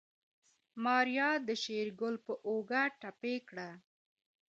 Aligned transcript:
ماريا 0.83 1.29
د 1.47 1.49
شېرګل 1.63 2.15
په 2.25 2.33
اوږه 2.47 2.83
ټپي 3.01 3.35
کړه. 3.47 3.69